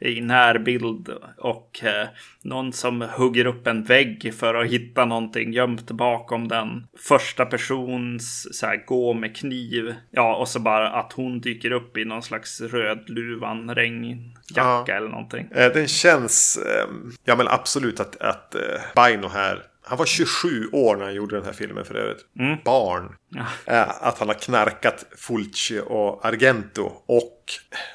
[0.00, 1.08] i närbild.
[1.38, 2.08] Och eh,
[2.42, 6.86] någon som hugger upp en vägg för att hitta någonting gömt bakom den.
[7.08, 9.94] Första persons så här, gå med kniv.
[10.10, 14.24] Ja, och så bara att hon dyker upp i någon slags rödluvan regnjacka
[14.56, 14.84] Ja.
[14.88, 15.48] eller någonting.
[15.54, 16.88] Eh, Den känns, eh,
[17.24, 18.54] ja men absolut att, att
[18.94, 22.24] Baino här, han var 27 år när han gjorde den här filmen för övrigt.
[22.64, 23.16] Barn.
[23.66, 26.92] Eh, Att han har knarkat Fulci och Argento.
[27.06, 27.36] Och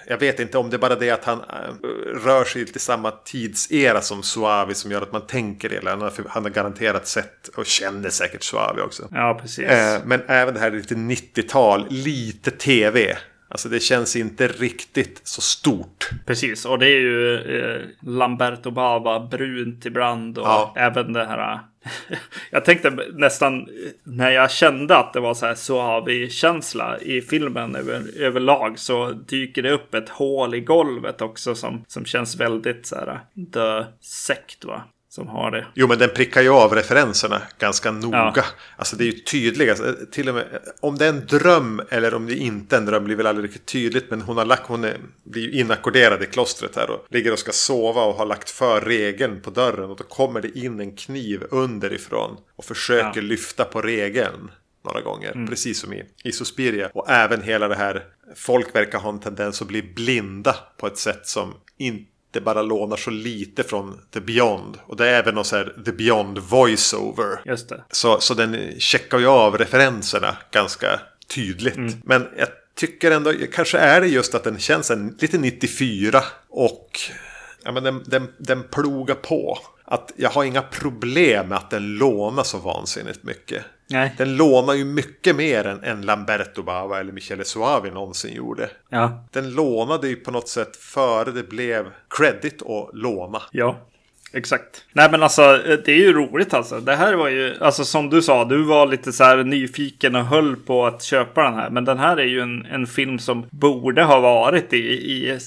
[0.08, 1.88] jag vet inte om det är bara det att han eh,
[2.25, 5.75] rör sig lite i samma tidsera som Suavi som gör att man tänker det.
[5.75, 9.08] Eller Han har, han har garanterat sett och känner säkert Suavi också.
[9.12, 9.65] Ja, precis.
[9.65, 13.17] Eh, Men även det här lite 90-tal, lite tv.
[13.49, 16.10] Alltså det känns inte riktigt så stort.
[16.25, 20.73] Precis, och det är ju eh, Lamberto Bava brunt ibland och Ja.
[20.77, 21.60] även det här.
[22.50, 23.69] jag tänkte nästan
[24.04, 29.62] när jag kände att det var så här suavi-känsla i filmen över, överlag så dyker
[29.62, 33.19] det upp ett hål i golvet också som, som känns väldigt så här
[33.54, 34.84] The Sect va?
[35.15, 35.67] Som har det.
[35.73, 38.34] Jo, men den prickar ju av referenserna ganska noga.
[38.36, 38.43] Ja.
[38.78, 39.69] Alltså det är ju tydligt.
[39.69, 40.45] Alltså, till och med
[40.80, 43.49] om det är en dröm eller om det inte är en dröm blir väl aldrig
[43.49, 44.10] riktigt tydligt.
[44.10, 47.39] Men hon, har lagt, hon är, blir ju inackorderad i klostret här och ligger och
[47.39, 49.89] ska sova och har lagt för regeln på dörren.
[49.89, 53.28] Och då kommer det in en kniv underifrån och försöker Ja.
[53.28, 54.51] lyfta på regeln
[54.86, 55.45] några gånger.
[55.49, 56.89] Precis som i, i Suspiria.
[56.93, 58.04] Och även hela det här.
[58.36, 62.98] Folk verkar ha en tendens att bli blinda på ett sätt som inte bara lånar
[62.98, 64.78] så lite från The Beyond.
[64.86, 67.41] Och det är även någon så här The Beyond voiceover.
[67.45, 67.84] Just det.
[67.91, 71.76] Så, så den checkar ju av referenserna ganska tydligt.
[72.04, 76.24] Men jag tycker ändå, kanske är det just att den känns en, lite 94.
[76.50, 77.00] Och
[77.63, 79.58] ja, men den, den, den plogar på.
[79.86, 83.63] Att jag har inga problem med att den lånar så vansinnigt mycket.
[83.89, 84.13] Nej.
[84.17, 88.69] Den lånar ju mycket mer än, än Lamberto Bava eller Michele Suavi någonsin gjorde.
[88.89, 89.26] Ja.
[89.32, 93.41] Den lånade ju på något sätt före det blev credit att låna.
[93.52, 93.78] Ja,
[94.34, 94.86] exakt.
[94.93, 95.41] Nej men alltså
[95.86, 96.80] det är ju roligt alltså.
[96.80, 100.26] Det här var ju, alltså som du sa, du var lite så här nyfiken och
[100.26, 101.69] höll på att köpa den här.
[101.69, 105.38] Men den här är ju en, en film som borde ha varit i, i eh,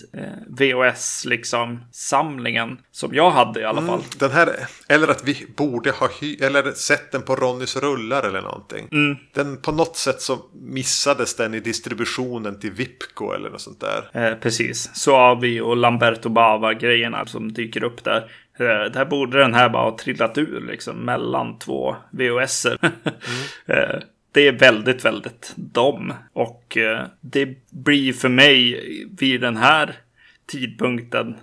[0.49, 2.79] VHS liksom samlingen.
[2.99, 4.03] Som jag hade i alla fall.
[4.19, 4.49] Den här,
[4.89, 8.89] eller att vi borde ha hy, eller sett den på Ronnys rullar eller någonting.
[9.35, 14.11] Den på något sätt så missades den i distributionen till Vipco eller något sånt där.
[14.13, 14.91] Eh, precis.
[14.95, 18.31] Suavi och Lamberto Bava grejerna som dyker upp där.
[18.59, 22.79] Eh, där borde den här bara ha trillat ur liksom mellan två VHSer.
[23.67, 24.01] eh,
[24.33, 26.13] det är väldigt, väldigt dom.
[26.33, 28.81] Och eh, det blir för mig
[29.19, 29.97] vid den här
[30.49, 31.35] tidpunkten,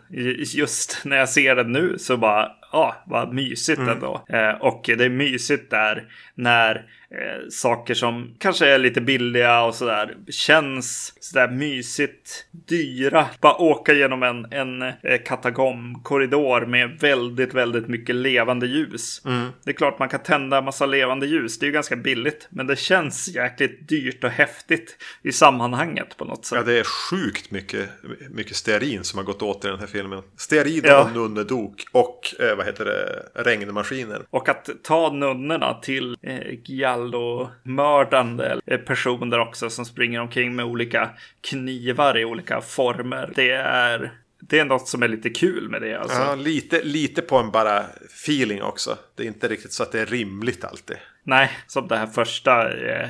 [0.56, 4.26] just när jag ser den nu, så bara, ja, vad mysigt ändå.
[4.30, 6.04] Eh, och det är mysigt där
[6.36, 6.76] när
[7.12, 13.26] eh, saker som kanske är lite billiga och sådär känns sådär mysigt dyra.
[13.42, 14.94] Bara åka genom en, en eh,
[15.26, 19.22] katakombkorridor med väldigt, väldigt mycket levande ljus.
[19.64, 21.60] Det är klart man kan tända en massa levande ljus.
[21.60, 22.48] Det är ju ganska billigt.
[22.50, 26.58] Men det känns jäkligt dyrt och häftigt i sammanhanget på något sätt.
[26.58, 27.90] Ja, det är sjukt mycket,
[28.30, 30.22] mycket stearin som har gått åt i den här filmen.
[30.38, 31.04] Stearin Ja.
[31.04, 34.22] och nunnedok och eh, vad heter det, regnmaskiner.
[34.30, 41.10] Och att ta nunnorna till eh, giallo-mördande eh, personer också som springer omkring med olika
[41.42, 43.32] knivar i olika former.
[43.36, 46.00] Det är, det är något som är lite kul med det.
[46.00, 46.22] Alltså.
[46.22, 48.98] Ja, lite, lite på en bara feeling också.
[49.16, 50.98] Det är inte riktigt så att det är rimligt alltid.
[51.24, 53.10] Nej, som det här första eh,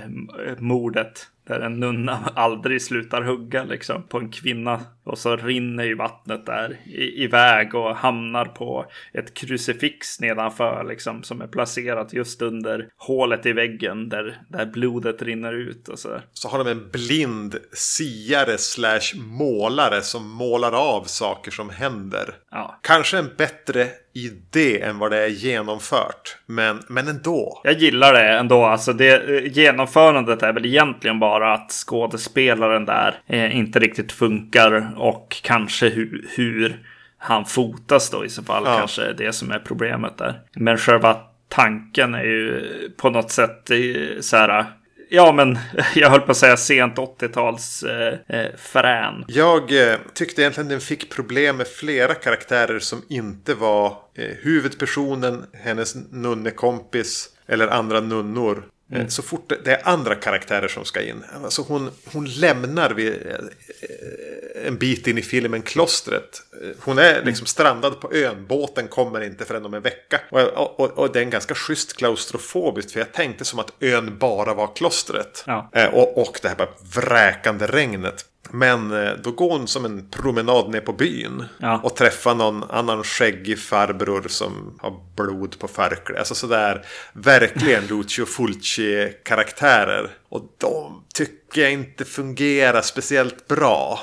[0.57, 4.81] mordet där en nunna aldrig slutar hugga liksom på en kvinna.
[5.03, 11.23] Och så rinner ju vattnet där i, iväg och hamnar på ett krucifix nedanför liksom
[11.23, 16.21] som är placerat just under hålet i väggen där, där blodet rinner ut och så.
[16.33, 22.35] Så har de en blind siare slash målare som målar av saker som händer.
[22.51, 22.79] Ja.
[22.83, 26.37] Kanske en bättre idé än vad det är genomfört.
[26.45, 27.61] Men, men ändå.
[27.63, 28.65] Jag gillar det ändå.
[28.65, 35.41] Alltså det, genomförandet är väl egentligen bara att skådespelaren där eh, inte riktigt funkar och
[35.43, 36.79] kanske hu hur
[37.17, 38.63] han fotas då i så fall.
[38.65, 38.77] Ja.
[38.77, 40.41] Kanske är det som är problemet där.
[40.55, 41.17] Men själva
[41.49, 42.61] tanken är ju
[42.97, 43.77] på något sätt eh,
[44.21, 44.65] så här.
[45.09, 45.57] Ja, men
[45.95, 49.25] jag höll på att säga sent 80-tals eh, eh, frän.
[49.27, 55.45] Jag eh, tyckte egentligen den fick problem med flera karaktärer som inte var eh, huvudpersonen,
[55.53, 58.63] hennes nunnekompis eller andra nunnor.
[58.91, 61.23] Eh, Så fort det, är andra karaktärer som ska in.
[61.43, 66.41] Alltså hon, hon lämnar vid, eh, en bit in i filmen klostret.
[66.63, 68.45] Eh, Hon är liksom strandad på ön.
[68.47, 70.21] Båten kommer inte förrän om en vecka.
[70.29, 72.91] Och, och, och det är en ganska schysst klaustrofobiskt.
[72.91, 75.43] För jag tänkte som att ön bara var klostret.
[75.47, 75.69] Ja.
[75.93, 78.25] Och, och det här bara vräkande regnet.
[78.51, 81.45] Men eh, då går hon som en promenad ner på byn.
[81.57, 81.79] Ja.
[81.83, 86.19] Och träffar någon annan skäggig farbror som har blod på förklädet.
[86.19, 90.09] Alltså sådär verkligen Lucio Fulci-karaktärer.
[90.29, 93.99] Och de tycker jag inte fungerar speciellt bra.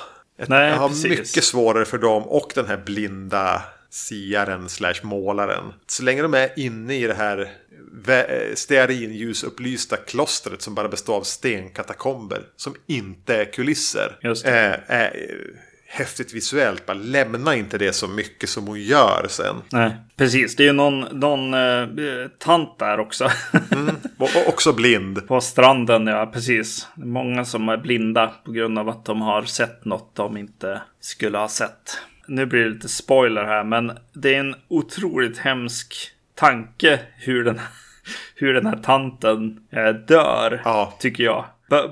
[0.46, 1.04] Nej, jag har precis.
[1.04, 5.72] mycket svårare för dem och den här blinda siaren slash målaren.
[5.86, 7.52] Så länge de är inne i det här
[8.54, 14.18] stearinljusupplysta klostret som bara består av stenkatakomber som inte är kulisser.
[14.22, 14.46] Just.
[14.46, 15.12] Är, är
[15.92, 16.86] häftigt visuellt.
[16.86, 19.56] Bara lämna inte det så mycket som hon gör sen.
[19.72, 20.56] Nej, precis.
[20.56, 23.24] Det är ju någon, någon eh, tant där också.
[24.18, 25.28] Och, och också blind.
[25.28, 26.88] På stranden, ja precis.
[26.94, 31.38] Många som är blinda på grund av att de har sett något de inte skulle
[31.38, 31.98] ha sett.
[32.26, 35.94] Nu blir det lite spoiler här, men det är en otroligt hemsk
[36.46, 37.60] tanke hur den,
[38.36, 40.94] hur den här tanten eh, dör, Ja.
[41.00, 41.44] tycker jag.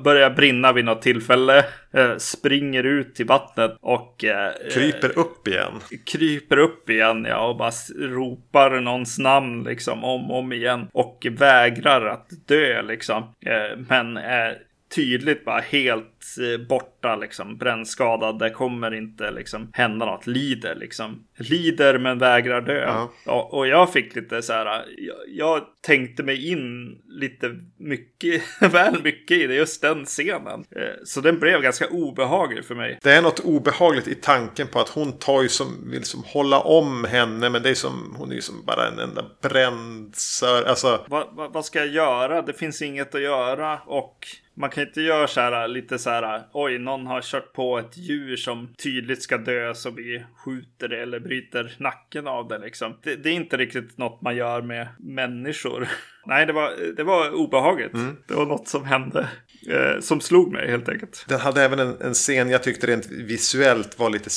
[0.04, 1.58] Börjar brinna vid något tillfälle,
[1.94, 5.72] eh, springer ut i vattnet och eh, Kryper upp igen.
[6.06, 10.88] kryper upp igen ja, och bara ropar någons namn liksom om och om igen.
[10.92, 13.34] Och vägrar att dö liksom.
[13.88, 14.16] Men
[14.94, 17.56] tydligt bara helt eh, borta liksom.
[17.56, 18.38] Brännskadad.
[18.38, 20.26] Det kommer inte liksom hända något.
[20.26, 21.24] Lider liksom.
[21.36, 22.80] Lider men vägrar dö.
[22.80, 23.12] Ja.
[23.24, 24.66] Ja, och jag fick lite så här.
[24.98, 30.64] Jag, jag tänkte mig in lite mycket, väl mycket i det, just den scenen.
[30.76, 32.98] Eh, så den blev ganska obehaglig för mig.
[33.02, 36.60] Det är något obehagligt i tanken på att hon tar ju som, vill som hålla
[36.60, 37.50] om henne.
[37.50, 40.64] Men det är som, hon är ju som bara en enda brändsör.
[40.64, 42.42] Alltså, vad, vad, vad ska jag göra?
[42.42, 44.26] Det finns inget att göra och
[44.60, 46.42] man kan inte göra så här lite så här.
[46.52, 51.02] Oj, någon har kört på ett djur som tydligt ska dö så vi skjuter det
[51.02, 52.96] eller bryter nacken av det liksom.
[53.02, 55.88] Det, det är inte riktigt något man gör med människor.
[56.26, 57.92] Nej, det var, det var obehagligt.
[58.26, 59.28] Det var något som hände
[59.68, 61.24] eh, som slog mig helt enkelt.
[61.28, 64.30] Den hade även en, en scen jag tyckte rent visuellt var lite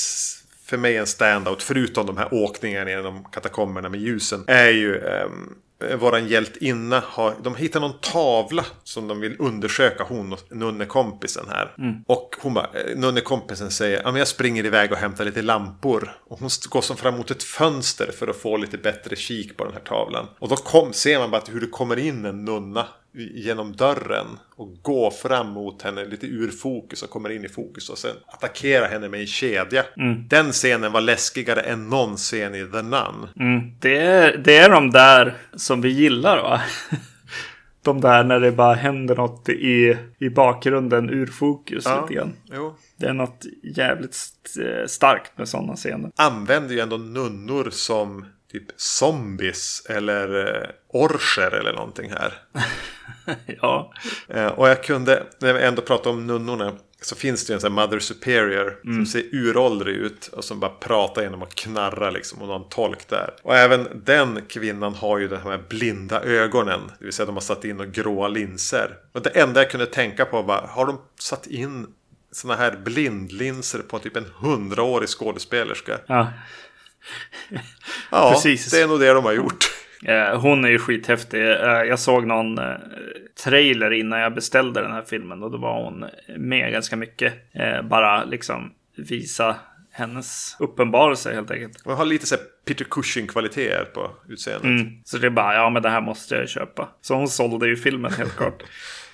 [0.65, 1.63] för mig en standout.
[1.63, 4.43] Förutom de här åkningarna genom katakomberna med ljusen.
[4.47, 5.55] Är ju um,
[5.99, 7.03] våran hjältinna.
[7.05, 11.71] Har, de hittar någon tavla som de vill undersöka hon och nunnekompisen här.
[12.07, 16.17] Och hon bara, eh, nunnekompisen säger ja men jag springer iväg och hämtar lite lampor.
[16.27, 19.63] Och hon går som fram mot ett fönster för att få lite bättre kik på
[19.63, 20.27] den här tavlan.
[20.39, 24.73] Och då kom, ser man bara hur det kommer in en nunna genom dörren och
[24.81, 28.87] går fram mot henne lite ur fokus och kommer in i fokus och sen attackerar
[28.89, 29.83] henne med en kedja.
[30.27, 33.27] Den scenen var läskigare än någon scen i The Nun.
[33.39, 33.71] Mm.
[33.79, 36.61] Det, är, det är de där som vi gillar va?
[37.83, 42.33] De där när det bara händer något i, i bakgrunden ur fokus lite grann.
[42.51, 42.75] Jo.
[42.97, 43.45] Det är något
[43.75, 46.11] jävligt st- starkt med sådana scener.
[46.15, 52.33] Använder ju ändå nunnor som typ zombies eller eh, orcher eller någonting här.
[53.61, 53.93] ja,
[54.27, 57.61] Eh, och jag kunde, när vi ändå pratar om nunnorna, så finns det ju en
[57.61, 62.09] sån här Mother Superior som ser uråldrig ut och som bara pratar genom att knarra
[62.09, 63.33] liksom och någon tolk där.
[63.41, 67.41] Och även den kvinnan har ju de här blinda ögonen, det vill säga de har
[67.41, 68.97] satt in och gråa linser.
[69.11, 71.87] Och det enda jag kunde tänka på var, har de satt in
[72.31, 75.99] såna här blindlinser på typ en hundraårig skådespelerska?
[76.07, 76.27] ja.
[78.11, 78.71] Ja, Precis.
[78.71, 79.65] det är nog det de har gjort.
[80.05, 81.41] Eh, Hon är ju skithäftig.
[81.41, 82.65] Eh, Jag såg någon eh,
[83.43, 86.05] trailer innan jag beställde den här filmen och då var hon
[86.37, 87.33] med ganska mycket.
[87.89, 89.55] Bara liksom visa
[89.91, 91.85] hennes uppenbarelse helt enkelt.
[91.85, 94.63] Man har lite så här Peter Cushing-kvaliteter på utseendet.
[94.63, 94.87] Mm.
[95.05, 96.89] Så det är bara, ja men det här måste jag köpa.
[97.01, 98.63] Så hon sålde ju filmen helt klart.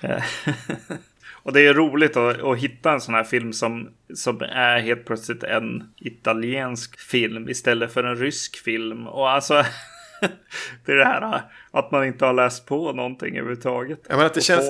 [1.42, 5.04] Och det är roligt att, att, hitta en sån här film som, som är helt
[5.04, 9.06] plötsligt en italiensk film istället för en rysk film.
[9.06, 9.54] Och alltså
[10.84, 14.00] det är det här att man inte har läst på någonting överhuvudtaget.
[14.08, 14.66] Ja, men att det, känns,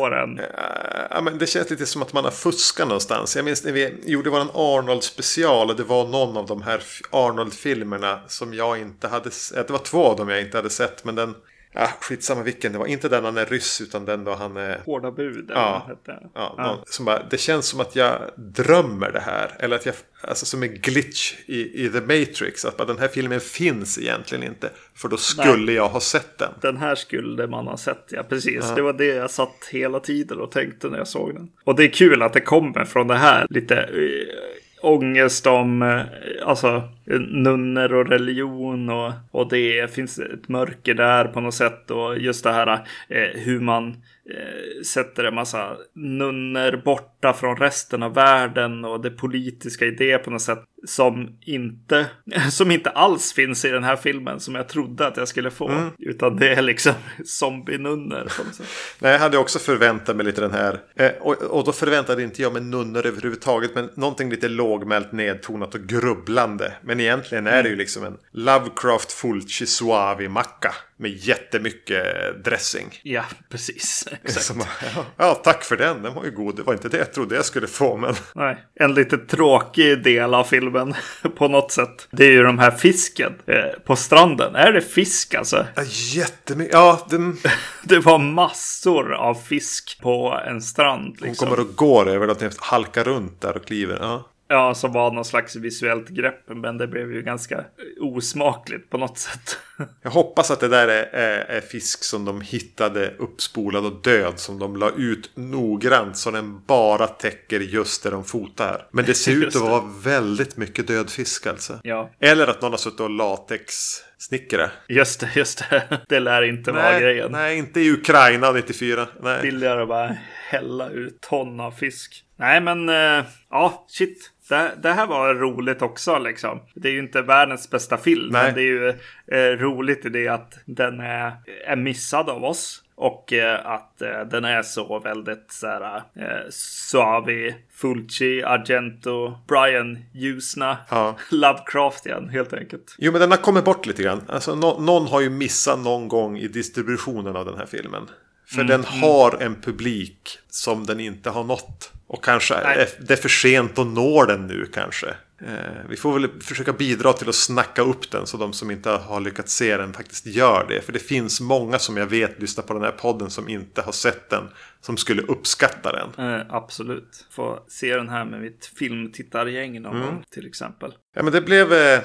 [1.11, 3.37] ja, men det känns lite som att man har fuskat någonstans.
[3.37, 6.83] Jag minns när vi gjorde vår Arnold special och det var någon av de här
[7.11, 9.67] Arnold-filmerna som jag inte hade sett.
[9.67, 11.05] Det var två av dem jag inte hade sett.
[11.05, 11.35] Men den
[11.73, 12.87] Ja, skitsamma vilken det var.
[12.87, 14.81] Inte den han är ryss utan den då han är...
[14.85, 15.51] Hårda bud.
[15.55, 16.55] Ja, ja, ja.
[16.59, 19.57] Någon, som bara, det känns som att jag drömmer det här.
[19.59, 22.65] Eller att jag, alltså som en glitch i, i The Matrix.
[22.65, 24.71] Att bara, den här filmen finns egentligen inte.
[24.95, 25.75] För då skulle Nej.
[25.75, 26.53] jag ha sett den.
[26.61, 28.65] Den här skulle man ha sett, ja precis.
[28.69, 28.75] Ja.
[28.75, 31.51] Det var det jag satt hela tiden och tänkte när jag såg den.
[31.65, 34.51] Och det är kul att det kommer från det här lite eh,
[34.83, 36.01] ångest om eh,
[36.47, 36.83] alltså,
[37.31, 42.45] nunnor och religion och, och det finns ett mörker där på något sätt och just
[42.45, 42.67] det här
[43.09, 43.97] eh, hur man
[44.31, 50.19] eh, sätter en massa nunnor borta från resten av världen och det politiska i det
[50.19, 52.07] på något sätt som inte,
[52.51, 55.69] som inte alls finns i den här filmen som jag trodde att jag skulle få.
[55.69, 55.91] Mm.
[55.99, 56.93] Utan det är liksom
[57.25, 58.33] zombie-nunnor.
[58.99, 60.81] Nej, jag hade också förväntat mig lite den här.
[60.97, 63.75] Eh, och, och då förväntade inte jag mig nunnor överhuvudtaget.
[63.75, 66.73] Men någonting lite lågmält, nedtonat och grubblande.
[66.83, 70.75] Men egentligen är det ju liksom en Lovecraft Fulci Suavi macka.
[70.97, 72.05] Med jättemycket
[72.45, 73.01] dressing.
[73.03, 74.09] Ja, precis.
[74.25, 74.63] Som,
[74.95, 76.03] ja, ja, tack för den.
[76.03, 76.57] Den var ju god.
[76.57, 77.97] Det var inte det jag trodde jag skulle få.
[77.97, 78.15] Men...
[78.35, 80.95] Nej, en lite tråkig del av filmen
[81.37, 82.09] på något sätt.
[82.11, 84.55] Det är ju de här fisken eh, på stranden.
[84.55, 85.67] Är det fisk alltså?
[85.75, 85.83] Ja,
[86.15, 86.75] jättemycket.
[86.75, 87.37] Ja, den...
[87.83, 91.21] det var massor av fisk på en strand.
[91.21, 91.27] Liksom.
[91.49, 92.57] Hon kommer och går över det.
[92.59, 93.99] Halkar runt där och kliver.
[94.01, 94.27] Ja.
[94.53, 96.43] Ja, som var någon slags visuellt grepp.
[96.47, 97.65] Men det blev ju ganska
[98.01, 99.59] osmakligt på något sätt.
[100.03, 104.39] Jag hoppas att det där är, är, är, fisk som de hittade uppspolad och död.
[104.39, 108.87] Som de la ut noggrant så den bara täcker just där de fotar.
[108.91, 111.81] Men det ser ut att vara väldigt mycket död fisk alltså.
[111.83, 112.11] Ja.
[112.21, 113.75] Eller att någon har suttit och latex
[114.19, 114.71] snickare.
[114.89, 116.01] Just det, just det.
[116.09, 117.33] Det lär inte nej, vara grejen.
[117.33, 119.09] Nej, inte i Ukraina 94.
[119.23, 119.43] Nej.
[119.43, 120.17] Billigare att bara
[120.49, 122.25] hälla ut ton av fisk.
[122.37, 124.31] Nej, men uh, ja, shit.
[124.51, 126.61] Det, det, här var roligt också liksom.
[126.75, 128.33] Det är ju inte världens bästa film.
[128.33, 128.45] Nej.
[128.45, 128.89] Men det är ju
[129.27, 131.33] eh, roligt i det att den är,
[131.67, 132.83] är missad av oss.
[132.95, 139.99] Och eh, att eh, den är så väldigt så här, eh, Suavi, Fulci, Argento, Brian
[140.13, 141.17] Ljusna, ja.
[141.31, 142.95] Lovecraftian helt enkelt.
[142.99, 144.23] Jo men den har kommit bort lite grann.
[144.29, 148.09] Alltså, no någon har ju missat någon gång i distributionen av den här filmen.
[148.51, 149.01] För mm, den mm.
[149.01, 151.93] har en publik som den inte har nått.
[152.07, 155.07] Och kanske är det är för sent att nå den nu kanske.
[155.43, 158.91] Eh, vi får väl försöka bidra till att snacka upp den så de som inte
[158.91, 160.81] har lyckats se den faktiskt gör det.
[160.81, 163.93] För det finns många som jag vet lyssnar på den här podden som inte har
[163.93, 164.49] sett den.
[164.81, 166.31] Som skulle uppskatta den.
[166.31, 167.27] Eh, absolut.
[167.31, 170.07] Få se den här med mitt filmtittargäng någon mm.
[170.07, 170.93] gång till exempel.
[171.15, 172.01] Ja men det blev eh,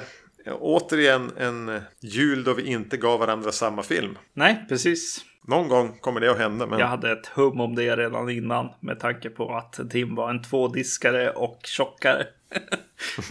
[0.52, 4.18] återigen en jul då vi inte gav varandra samma film.
[4.34, 5.24] Nej, precis.
[5.46, 6.66] Någon gång kommer det att hända.
[6.66, 6.78] Men...
[6.78, 10.42] Jag hade ett hum om det redan innan med tanke på att Tim var en
[10.42, 12.26] tvådiskare och tjockare.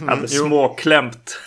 [0.00, 1.38] Mm, hade småklämt.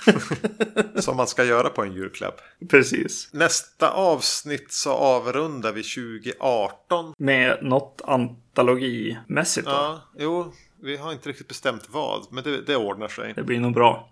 [0.95, 2.41] Som man ska göra på en julklapp.
[2.69, 3.29] Precis.
[3.33, 7.13] Nästa avsnitt så avrundar vi 2018.
[7.17, 9.71] Med något antologimässigt då?
[9.71, 10.53] Ja, jo.
[10.81, 12.27] Vi har inte riktigt bestämt vad.
[12.31, 13.33] Men det, det ordnar sig.
[13.35, 14.09] Det blir nog bra.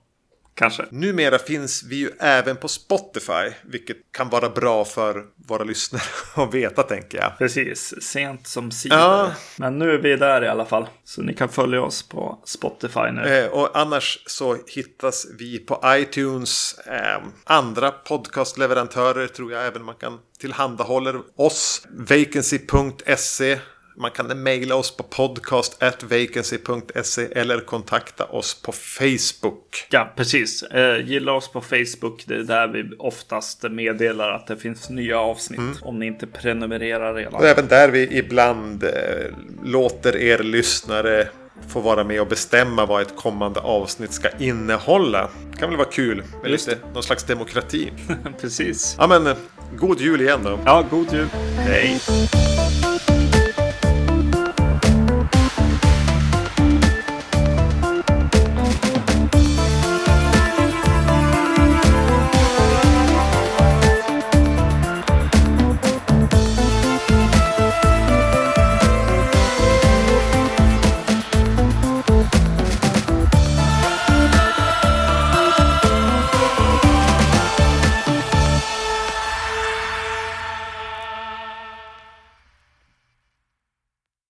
[0.57, 0.85] Kanske.
[0.89, 3.51] Numera finns vi ju även på Spotify.
[3.65, 6.03] Vilket kan vara bra för våra lyssnare
[6.35, 7.37] att veta tänker jag.
[7.37, 8.97] Precis, sent som sidor.
[8.97, 9.31] Ja.
[9.57, 10.87] Men nu är vi där i alla fall.
[11.03, 13.21] Så ni kan följa oss på Spotify nu.
[13.21, 16.79] Eh, och annars så hittas vi på iTunes.
[16.87, 21.87] Eh, andra podcastleverantörer tror jag även man kan tillhandahåller oss.
[21.89, 23.59] Vacancy.se
[23.97, 29.87] man kan mejla oss på podcast.vacancy.se eller kontakta oss på Facebook.
[29.89, 30.63] Ja, precis.
[30.63, 32.23] Eh, gilla oss på Facebook.
[32.27, 35.59] Det är där vi oftast meddelar att det finns nya avsnitt.
[35.59, 35.75] Mm.
[35.81, 37.33] Om ni inte prenumererar redan.
[37.33, 38.89] Och även där vi ibland eh,
[39.63, 41.27] låter er lyssnare
[41.67, 45.29] få vara med och bestämma vad ett kommande avsnitt ska innehålla.
[45.51, 47.91] Det kan väl vara kul med lite, någon slags demokrati.
[48.41, 48.95] Precis.
[48.99, 49.35] Ja men,
[49.77, 50.59] god jul igen då.
[50.65, 51.27] Ja, god jul.
[51.57, 51.99] Hej.